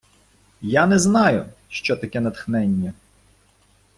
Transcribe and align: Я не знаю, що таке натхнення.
Я 0.61 0.85
не 0.87 0.99
знаю, 0.99 1.49
що 1.69 1.95
таке 1.97 2.19
натхнення. 2.19 2.93